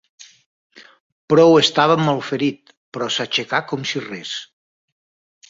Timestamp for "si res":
3.93-4.35